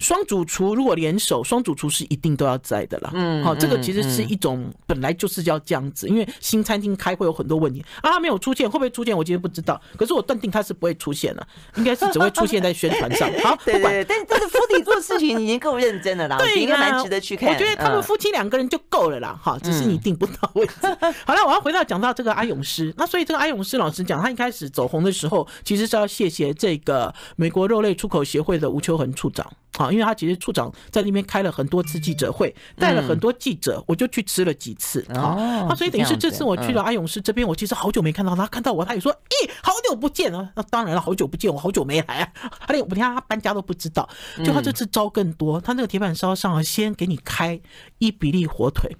[0.00, 3.10] 双主厨如果联手，双主厨是一定都要在的啦。
[3.14, 9.16] 嗯，好，这个其实是一种本来就是要这样子，因为新餐厅开会有很多问题啊，他没有出现，会不会出现？
[9.16, 9.80] 我今天不知道。
[9.96, 13.30] 可是我断定他是不会出现了，应该是只会出现在宣传上。
[13.44, 14.04] 好，不管。
[14.08, 17.52] 但但是夫妻做事情已经够认真了啦， 对，应该蛮值得去看。
[17.52, 20.72] 我觉得他们夫妻两个人就够了啦，哈，只是你定不到位置。
[21.26, 29.46] 好了，我要回到讲到这个阿勇师，那所以这个阿勇师老师讲，他一开始走红的时候，其实是要谢谢这个美国肉类出口协会的吴秋恒处长。
[29.76, 35.00] 好，因为他其实处长在那边开了很多次记者会，带了很多记者，我就去吃了几次。
[35.14, 42.32] 啊，那所以等于是这次我去了阿勇师这边，我其实好久没看到他，看到我他也说：“咦，好久不见啊。”那当然了，好久不见，我好久没来啊。
[42.66, 44.08] 他连我连他搬家都不知道。
[44.44, 47.60] 就他这次招更多，他那个铁板烧上先给你开
[47.98, 48.96] 伊比利火腿，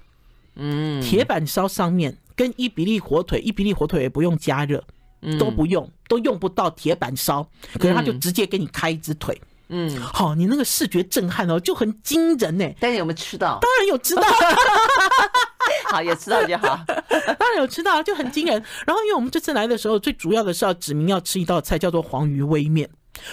[0.55, 4.83] 嗯，铁板烧上面跟伊比利火腿，伊比利火腿也不用加热，
[5.39, 9.37] 都不用，都用不到铁板烧，可是他就直接给你开一只腿。
[9.43, 9.47] 嗯，
[10.13, 12.69] 好，你那个视觉震撼哦，就很惊人呢。
[12.81, 13.59] 但是有没有吃到？
[13.61, 14.23] 当然有吃到，
[15.91, 16.79] 好，有吃到就好。
[17.39, 18.55] 当然有吃到，就很惊人。
[18.87, 22.89] 然后，因为我们这次来的时候，最主要的是要指明要吃一道菜，叫做黄鱼微面。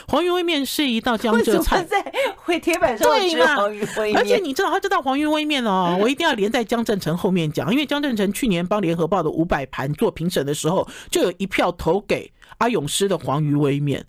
[0.08, 2.04] 黄鱼煨面是一道江浙菜，在
[2.36, 4.18] 会铁板上吃黄鱼煨面。
[4.18, 14.06] 而且你知道，他这道黄鱼煨面哦， 我一定要连在江振成后面讲，因为江振成去年帮联合报的五百盘做评审的时候，就有一票投给阿勇师的黄鱼煨面。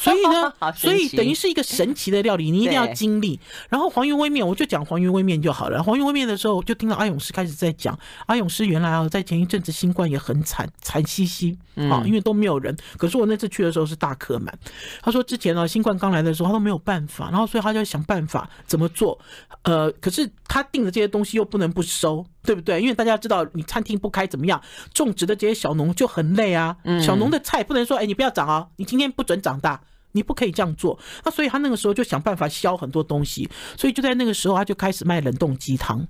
[0.00, 3.38] 所以呢， 所以等于是一个神奇的料理，你一定要经历。
[3.68, 5.82] 然后黄鱼微面，我就讲黄鱼微面就好了。
[5.82, 11.58] 黄鱼微面的时候，就听到阿勇师开始在讲，阿勇师原来啊，在前一阵子新冠也很惨，惨兮兮
[11.90, 12.74] 啊，因为都没有人。
[12.96, 14.58] 可是我那次去的时候是大客满。
[15.02, 19.18] 他说之前呢，新冠刚来的时候他都没有办法，然后所以他就要想办法怎么做。
[19.64, 22.80] 呃，可是他订的这些东西又不能不收，对不对？
[22.80, 24.60] 因为大家知道你餐厅不开怎么样，
[24.94, 26.74] 种植的这些小农就很累啊。
[27.04, 29.78] 小农的菜不能说，哎，你不要长啊，你今天不准长大。
[30.12, 36.06] 你不可以这样做，那所以他那个时候就想办法销很多东西，所以就在那个时候他就开始卖冷冻鸡汤。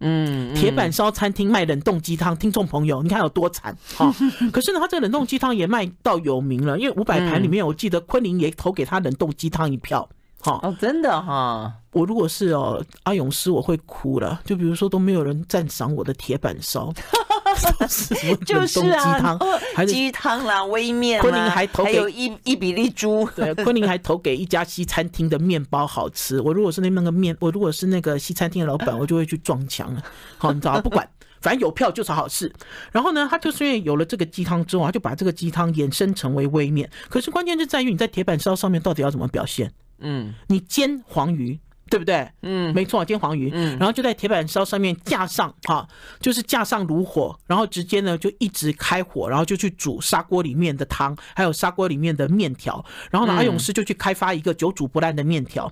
[0.00, 4.12] 嗯，铁板烧餐厅卖冷冻鸡汤，听众朋友，你看有多惨 哈！
[4.52, 10.06] 可是呢，他这个冷冻鸡汤也卖到有名了，因为五百盘里面，我记得昆凌也投给他冷冻鸡汤一票。
[10.44, 11.72] 哈哦，真的哈！
[11.92, 14.42] 我如果是哦阿勇师，我会哭了。
[14.44, 16.92] 就比如说都没有人赞赏我的铁板烧。
[17.88, 19.46] 是就是啊，
[19.86, 26.38] 鸡汤啦，微面，昆凌还投给还有伊伊比例猪，对，昆凌还投给一家西餐厅的面包好吃。
[26.40, 30.02] 我如果是那那个面，我如果是那个西餐厅的老板， 我就会去撞墙了。
[30.36, 31.08] 好，你知道不管，
[31.40, 32.52] 反正有票就是好事。
[32.90, 36.90] 然后呢，他就是因为有了这个鸡汤之后，他就把这个鸡汤衍生成为微面。
[37.08, 39.72] 可是关键是在于你在铁板烧上面到底要怎么表现？
[39.98, 41.58] 嗯，你煎黄鱼。
[41.90, 42.28] 对不对？
[42.42, 43.50] 嗯，没错，煎黄鱼。
[43.54, 45.86] 嗯，然后就在铁板烧上面架上哈，
[46.18, 52.84] 就是架上炉火，然后直接呢就一直开火，然后就去煮砂锅里面的汤，还有砂锅里面的面条。
[53.10, 55.70] 然后呢，阿勇师就去开发一个久煮不烂的面条。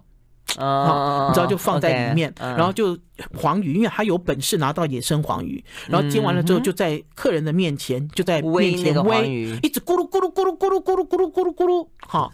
[0.58, 2.96] 哦，你知道就放在里面，然后就
[3.34, 9.24] 黄鱼，因为他有本事拿到野生黄鱼，然后煎完了之后就在客人的面前就在面前煨，
[9.62, 12.30] 一直咕噜咕噜咕噜咕噜咕噜咕噜咕噜咕噜，好，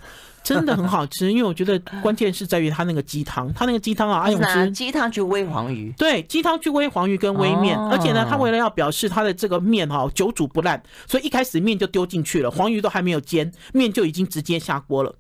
[0.54, 1.30] 真的很好吃。
[1.30, 15.14] 因为我觉得 关键是在于它那个鸡汤，它那个鸡汤啊，阿勇吃鸡汤去煨黄鱼，对，鸡汤去煨黄鱼跟煨面，而且呢，他为了要表示他的这个面哈久煮不烂，所以一开始面就丢进去了，黄鱼都还没有煎，面就已经直接下锅了。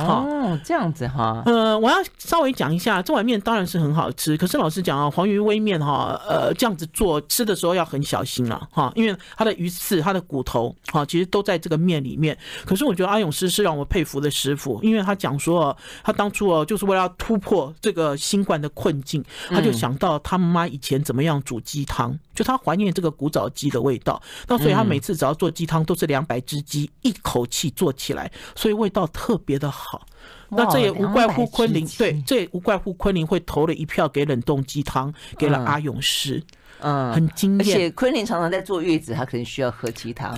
[0.00, 1.42] 哦，这样子哈。
[1.46, 4.36] 呃，我要稍微讲一下，这碗面当然是很好吃。
[4.36, 12.36] 可是老实讲啊，黄鱼微面哈，呃，这样子做吃的时候要很小心了哈，因为它的鱼刺、它的骨头哈，其实都在这个面里面。
[12.64, 24.20] 可是我觉得阿勇师是让我佩服的师傅，因为他讲说，他当初哦，就是为了要突破这个新冠的困境，他就想到他妈妈以前怎么样煮鸡汤，就他怀念这个古早鸡的味道。
[24.46, 29.85] 那所以他每次只要做鸡汤，都是两百只鸡一口气做起来，所以味道特别的好。
[29.90, 30.06] 好，
[30.48, 36.42] 那这也无怪乎昆凌，对，这也无怪乎昆凌会投了一票给冷冻鸡汤，给了阿勇师，
[36.80, 37.60] 嗯，很惊艳。
[37.60, 40.34] 而且昆凌常常在坐月子，他可能需要喝鸡汤，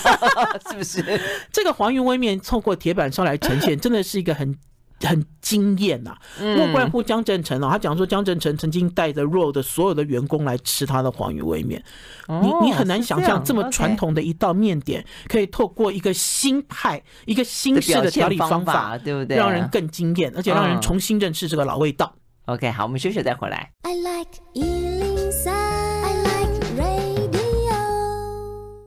[0.70, 1.20] 是不是？
[1.50, 4.56] 这个黄云微面透过铁板烧来呈现，真的是一个很。
[5.02, 11.82] 很惊艳呐，莫怪乎江振诚哦，他讲说江振成曾经带着 RAW 的所有的员工来吃他的黄鱼味面，
[12.28, 19.36] 你你很难想象这么传统的一道面点，可以透过一个新派、一个新式的调理方法，对不对？
[19.36, 22.14] 让人更惊艳，而且让人重新认识这个老味道。
[22.46, 23.70] OK，好，我们休息再回来。
[23.82, 24.30] I like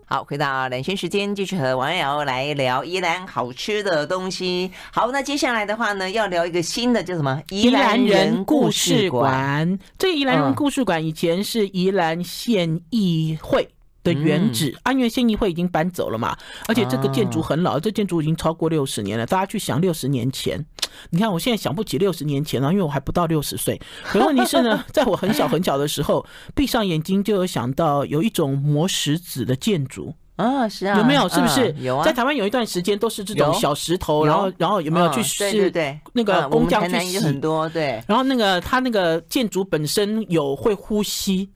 [0.08, 4.72] 好，回到两性时间，继续和王瑶来聊宜兰好吃的东西。
[4.92, 7.42] 好，那接下来的话呢，要聊一个新的叫什么？
[7.50, 9.80] 宜兰人故事馆。
[9.98, 13.68] 这个宜兰人故事馆以前是宜兰县议会
[14.06, 16.38] 的原址，安源县议会已经搬走了嘛，
[16.68, 19.26] 而且这个建筑很老，这建筑已经超过六十年了。
[19.26, 20.64] 大家去想六十年前，
[21.10, 23.82] 你看我现在想不起六十年前了，因为我还不到六十岁。
[24.04, 31.28] 可问题是呢， 在我很小很小的时候，闭上眼睛就有想到有一种磨石子的建筑啊，是啊，有没有？
[31.28, 31.74] 是不是？
[31.80, 35.52] 有啊，在台湾有一段时间都是这种小石头，然后然后有没有去试？
[35.52, 38.04] 对对，那个工匠去洗很多，对。
[38.08, 41.50] 然后那个它那个建筑本身有会呼吸。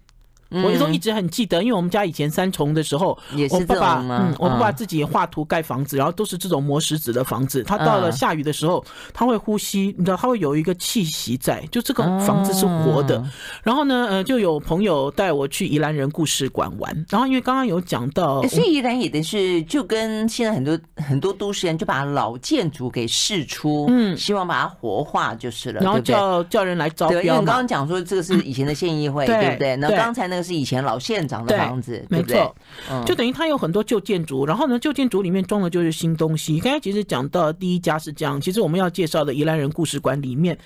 [0.50, 3.18] 我都一直很记得，因为我们家以前三重的时候，
[3.52, 7.62] 我爸爸，嗯，我爸爸自己画图盖房子，然后都是这种磨石子的房子。
[7.64, 8.84] 他到了下雨的时候，
[9.14, 13.24] 他会呼吸，你知道，他会有一个气息在，就这个房子是活的。
[13.62, 17.06] 然后呢，呃，就有朋友带我去宜兰人故事馆玩。
[17.10, 27.22] 然后因为刚刚有讲到，所以宜兰也的是就跟现在很多很多都市人就把老建筑给释出，嗯，希望把它活化就是了，然后叫叫人来招标。
[27.22, 29.76] 因为刚刚讲说这个是以前的县议会， 对不对？
[29.76, 30.39] 那刚才那个。
[30.44, 32.56] 是以前老县长的房子，对，对，没错，
[32.90, 36.60] 嗯，就等于它有很多旧建筑，然后呢，旧建筑里面装的就是新东西。
[36.60, 40.58] 刚才其实讲到第一家是这样，其实我们要介绍的宜兰人故事馆里面，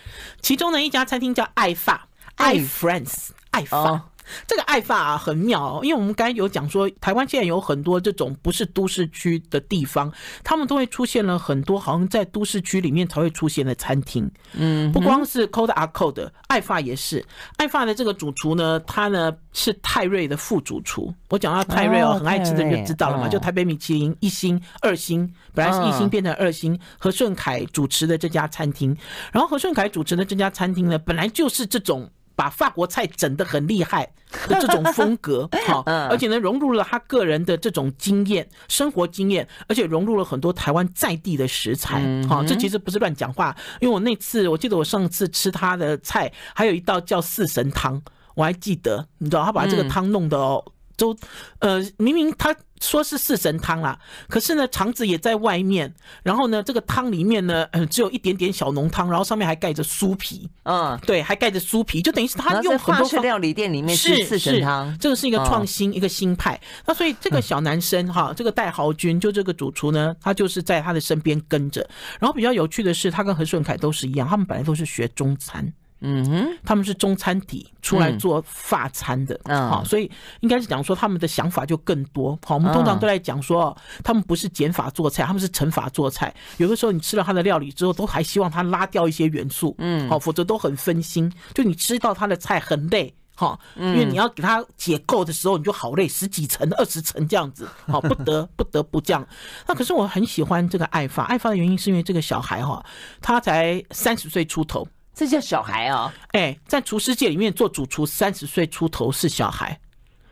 [0.41, 4.09] 其中的一家餐厅叫爱发，爱 Friends，爱法。
[4.23, 10.11] 哦 这个爱法啊很妙，因为我们刚才有讲说，台湾现在有很多这种不是都市区的地方，
[10.43, 14.29] 他们都会出现了很多好像在都市区里面才会出现的餐厅。
[14.53, 17.25] 嗯，不光是 Code 啊 Code，爱法也是。
[17.57, 21.13] 爱法的这个主厨呢，他呢是泰瑞的副主厨。
[21.29, 28.95] 我讲到泰瑞哦，很爱吃的人就知道了嘛，就台北米其林一星、二星，本来是一星变成二星，何顺凯主持的这家餐厅。
[29.31, 32.09] 然后何顺凯主持的这家餐厅呢，本来就是这种。
[32.35, 34.11] 把法国菜整得很厉害
[34.47, 43.55] 的这种风格， 好，而且呢融入了他个人的这种经验、生活经验，而且融入了很多台湾在地的食材，好，这其实不是乱讲话。
[43.79, 48.01] 因为我那次我记得我上次吃他的菜，还有一道叫四神汤，
[48.35, 50.63] 我还记得，你知道他把这个汤弄得哦。
[51.03, 51.17] 都，
[51.59, 53.97] 呃，明明他说是四神汤啦，
[54.29, 66.59] 可是呢，肠子也在外面，然后呢，这个汤里面呢，呃，只有一点点小浓汤，然后上面还盖着酥皮，嗯，对，还盖着酥皮，就等于是他用很多料理店里面是四神汤，这个是一个创新，嗯、一个新派。
[66.85, 71.87] 那所以这个小男生哈，这个戴豪军，就这个主厨呢，他就是在他的身边跟着。
[72.19, 75.73] 然后比较有趣的是，他跟何顺凯都是一样，他们本来都是学中餐。
[76.03, 80.11] 嗯哼，他们是中餐底出来做法餐的，嗯，好，所以
[80.41, 82.37] 应该是讲说他们的想法就更多。
[82.45, 86.33] 好，我们通常都在讲说，他们不是减法做菜，他们是乘法做菜。
[86.57, 91.31] 有的时候你吃了他的料理之后，都还希望他拉掉一些元素，嗯，好，否则都很分心。
[91.53, 99.25] 就你吃到他的菜很累，哈，因为你要给他解构的时候，你就好累，十几层、二十层这样子，好， 不得不得不这样。
[99.65, 102.83] 那可是我很喜欢这个爱发，爱发的原因是因为这个小孩哈，
[103.21, 104.85] 他才三十岁出头。
[105.13, 106.11] 这叫小孩哦！
[106.31, 109.79] 哎，在厨师界里面做主厨，三十岁出头是小孩。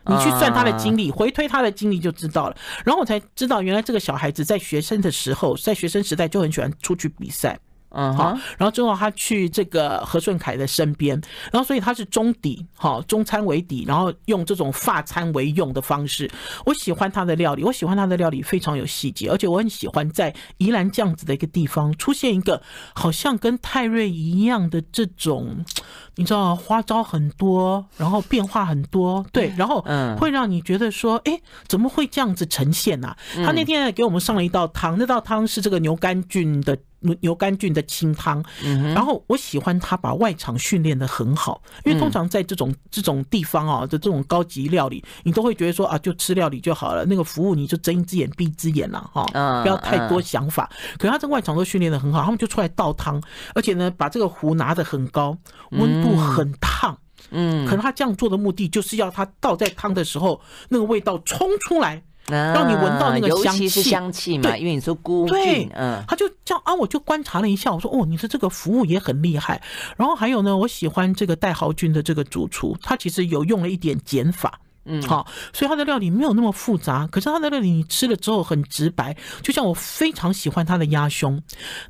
[0.04, 2.56] 你去算他的经历，回推他的经历就知道了。
[2.84, 7.56] 然后我才知道，原来这个小孩子在学生的时候，在学生时代就很喜欢出去比赛。
[7.94, 11.20] 嗯，好，然后之后他去这个何顺凯的身边，
[11.52, 16.30] 然后所以他是中底，好，中餐为底，然后用这种发餐为用的方式。
[16.64, 22.62] 我喜欢他的料理，我喜欢他的料理非常有细节，而且我很喜欢在宜兰这样子的一个地方出现一个
[22.94, 25.64] 好像跟泰瑞一样的这种，
[26.16, 33.14] 你知道花招很多，然后变化很多，对，然后嗯，会让你觉得说，哎，怎么会这样子呈现呢？
[33.44, 36.78] 他那天给我们上了一道汤，那道汤是这个牛肝菌的。
[37.20, 38.42] 牛肝菌的清汤，
[38.94, 49.24] 然后我喜欢他把外场训练的很好，因为通常在这种这种地方啊的这种高级料理，你都会觉得说啊，就吃料理就好了，那个服务你就睁一只眼闭一只眼了哈，
[49.62, 50.70] 不要太多想法。
[50.98, 53.20] 可是他这外场都训练的很好，他们就出来倒汤，
[53.54, 55.36] 而且呢把这个壶拿得很高，
[55.70, 56.96] 温度很烫，
[57.30, 62.02] 嗯，可能他这样做的目的就是要他倒在汤的时候，那个味道冲出来。
[62.28, 69.60] 让你闻到那个香气，香气嘛，因为你说菇菌，嗯，他就这样啊，我就观察了一下，我说哦，你说这个服务也很厉害。
[69.96, 79.16] 然后还有呢，我喜欢这个戴豪君的这个主厨，他其实有用了一点减法，嗯，好，所以他的料理没有那么复杂，可是他的料理你吃了之后很直白。
[79.42, 81.40] 就像我非常喜欢他的鸭胸，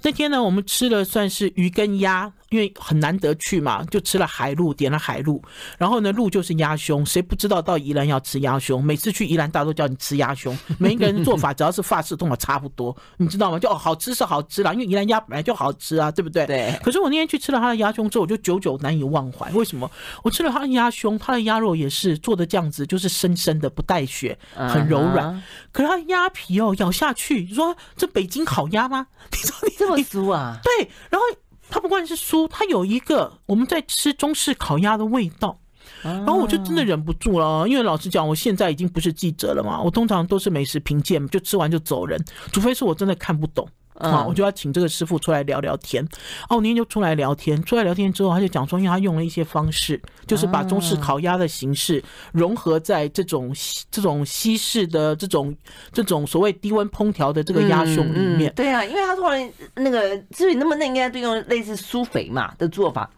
[0.03, 2.33] 那天呢，我们吃了算是鱼跟鸭。
[2.53, 5.43] 因为很难得去嘛，就吃了海陆，点了海陆，
[5.79, 8.85] 然后呢，陆就是鸭胸，谁不知道到宜兰要吃鸭胸？
[8.85, 13.59] 每次去宜兰，大家都叫你吃鸭胸，每一个人做法只要是法式，都嘛差不多，你知道吗？
[13.59, 16.45] 就哦，好吃是好吃啦，因为宜兰鸭本来就好吃啊，对不对？
[16.45, 16.79] 对。
[16.85, 19.51] 可是我那天去吃了他的鸭胸之后，我就久久难以忘怀。
[19.53, 19.91] 为什么？
[20.23, 25.35] 我吃了他的鸭胸，他的鸭肉也是做的这样子，就是深深的，不带血，很柔软。
[25.35, 25.43] Uh huh.
[25.73, 29.07] 可是它鸭皮哦，咬下去，你说这北京烤鸭吗？
[29.31, 30.59] 你说你这么酥啊？
[30.63, 31.27] 对，然后。
[31.75, 35.59] 它不光是酥，它有一个我们在吃中式烤鸭的味道，
[36.03, 42.23] 然后我就真的忍不住了，因为老实讲，我现在已经不是记者了嘛，我通常都是美食评鉴，就吃完就走人，
[42.53, 43.67] 除非是我真的看不懂。
[43.95, 46.03] 啊，我就要请这个师傅出来聊聊天。
[46.49, 53.55] 哦，我那天就出来聊天，出来聊天之后，他就讲说，因为他用了一些方式，就是把中式烤鸭的形式融合在这种
[53.91, 55.55] 这种西式的这种
[55.93, 58.53] 这种所谓低温烹调的这个鸭胸里面。
[58.55, 63.09] 对啊，因为他突然那个至于那么嫩应该都用类似苏肥嘛的做法。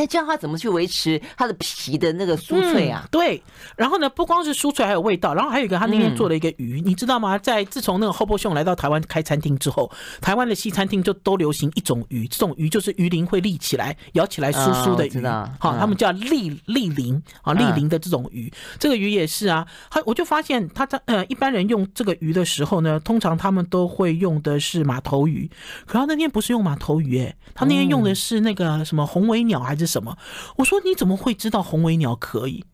[0.00, 3.02] 他教他怎么去维持他的皮的那个酥脆啊？
[3.04, 3.42] 嗯、对，
[3.76, 5.34] 然后呢，不光是酥脆，还有味道。
[5.34, 7.36] 然后还有一个，他那天做了一个鱼，嗯、你知道吗？
[7.36, 9.90] 在自从那个 Hobo 兄来到台湾开餐厅之后，
[10.22, 15.22] 台湾的西餐厅就都流行一种鱼，这种鱼就是鱼鳞会立起来、咬起来酥酥的鱼。
[15.58, 18.50] 好、哦，他们叫立立鳞啊，立鳞的这种鱼。
[18.78, 25.50] 这个鱼也是啊，他我就发现他在呃一般人用这个鱼的时候呢，通常他们都会用的是马头鱼，
[25.84, 29.89] 可他那天不是用马头鱼，哎，他那天用的是那个什么红尾鸟还是？
[29.90, 30.16] 什么？
[30.56, 32.64] 我说你怎么会知道红尾鸟可以？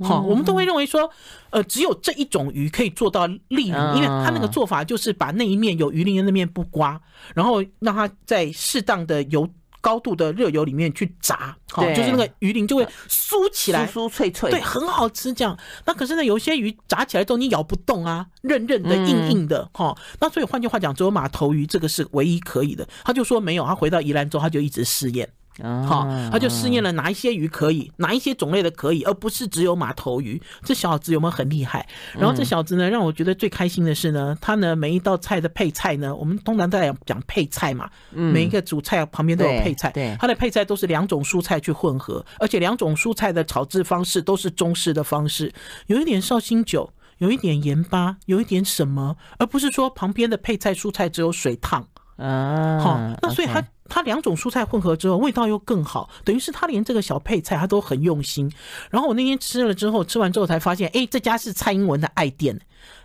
[0.00, 1.08] 好，我们都会认为说，
[1.50, 7.00] 呃，只有这一种鱼可以做到立鳞，因为它那个做法就是把那一面有鱼鳞的那面不刮，
[7.32, 9.48] 然后让它在适当的油
[9.80, 15.32] 高度的热油里面去炸，好，就是那个鱼鳞就会酥起来，酥酥脆脆，对，很好吃。
[15.32, 19.96] 这样，那可是呢，有些鱼炸起来之后你咬不动啊，韧韧的、硬硬的，哈。
[20.18, 22.84] 那所以换句话讲，只有马头鱼这个是唯一可以的。
[23.04, 25.28] 他就说没有，他回到宜兰之后，他就一直试验。
[25.62, 30.40] 好，他就试验了哪一些鱼可以，哪一些种类的可以，而不是只有马头鱼。
[30.64, 31.86] 这小子有没有很厉害？
[32.18, 45.52] 然后这小子呢，让我觉得最开心的是呢，他呢每一道菜的配菜呢，我们通常在讲配菜嘛，每一个主菜旁边都有配菜，对，他的配菜都是两种蔬菜去混合，而且两种蔬菜的炒制方式都是中式的方式，
[45.86, 51.86] 有一点绍兴酒，有一点盐巴，有一点什么，而不是说旁边的配菜蔬菜只有水烫。
[52.16, 58.50] 啊，好，那所以他他两种蔬菜混合之后，味道又更好，等于是他连这个小配菜他都很用心。
[58.90, 62.58] 然后我那天吃了之后，吃完之后才发现，哎，这家是蔡英文的爱店，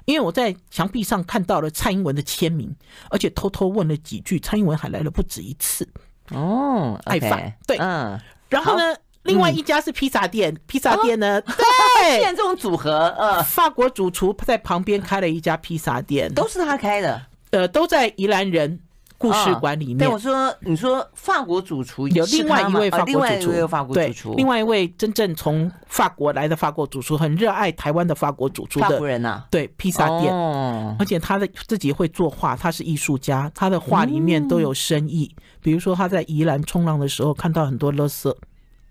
[0.06, 2.76] 因为我在墙壁上看到了蔡英文的签名，
[3.10, 5.88] 而且偷偷问了几句，蔡英文还来了不止一次。
[6.32, 8.20] 哦，爱饭，对，嗯。
[8.50, 8.84] 然后呢，
[9.24, 18.80] 另外一家是披萨店，披萨店呢， 对，现在这种组合，呃，法国主厨在旁边开了一家披萨店，都是他开的，呃，都在宜兰人。
[19.20, 30.34] 故事馆里面，对我说：“你说法国主厨有另外一位法国主厨，对，另外一位真正从法国来的法国主厨，很热爱台湾的法国主厨的法国人呐，对，披萨店，
[30.98, 35.30] 而且他的自己会作画，他是艺术家，他的画里面都有深意。
[35.62, 38.34] 比如说他在宜兰冲浪的时候看到很多垃圾，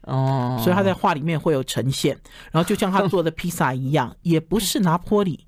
[0.03, 2.15] 哦，所以他在画里面会有呈现。
[2.53, 5.47] 然后就像他做的披萨一样，也不是拿坡里。”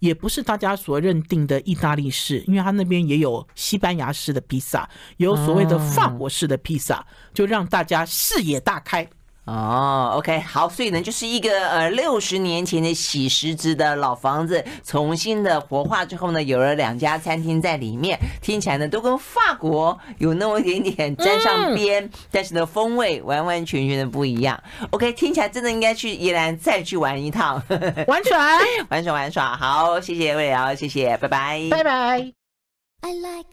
[0.00, 4.88] 也不是大家所认定的意大利式，因为他那边也有西班牙式的披萨，
[5.18, 9.08] 有所谓的法国式的披萨，就让大家视野大开。
[9.46, 24.62] 哦，OK，好，所以呢，就是一个呃六十年前的洗石子的老房子，重新的活化之后呢，有了两家餐厅在里面，听起来呢都跟法国有那么一点点沾上边，嗯、但是呢风味完完全全的不一样。
[24.90, 27.60] OK，听起来真的应该去宜兰再去玩一趟，
[28.06, 28.38] 玩耍，
[28.88, 29.56] 玩耍，玩耍。
[29.56, 32.32] 好，谢谢魏瑶，谢谢，拜拜，拜拜。
[33.02, 33.48] I like